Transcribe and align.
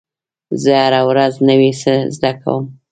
زه 0.63 0.71
هره 0.83 1.01
ورځ 1.09 1.33
نوی 1.49 1.71
څه 1.81 1.93
زده 2.15 2.31
کوم. 2.41 2.63